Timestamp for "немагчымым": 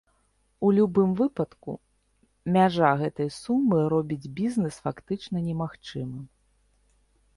5.51-6.25